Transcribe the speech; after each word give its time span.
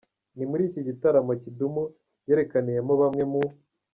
Ni 0.35 0.45
muri 0.49 0.63
iki 0.69 0.81
gitaramo, 0.87 1.31
Kidum 1.41 1.75
yerekaniyemo 2.27 2.93
bamwe 3.01 3.23
mu 3.31 3.41